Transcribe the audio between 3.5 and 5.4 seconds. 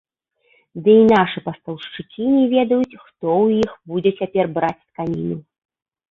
іх будзе цяпер браць тканіну.